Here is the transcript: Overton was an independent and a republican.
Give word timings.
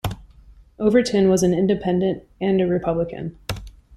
Overton 0.79 1.29
was 1.29 1.43
an 1.43 1.53
independent 1.53 2.23
and 2.41 2.59
a 2.59 2.65
republican. 2.65 3.37